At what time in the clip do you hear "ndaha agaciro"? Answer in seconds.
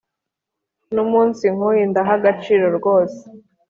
1.91-2.65